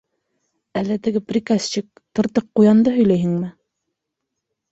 [0.79, 3.51] Әллә теге приказчик— тыртыҡ ҡуянды һөйләйһеңме?